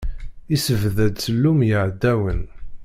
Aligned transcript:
Issebdad 0.55 1.15
ssellum 1.19 1.59
i 1.61 1.67
yeɛdawen. 1.69 2.41